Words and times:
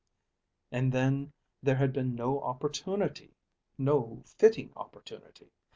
And 0.71 0.91
then 0.91 1.31
there 1.61 1.75
had 1.75 1.93
been 1.93 2.15
no 2.15 2.41
opportunity, 2.41 3.35
no 3.77 4.23
fitting 4.25 4.73
opportunity. 4.75 5.51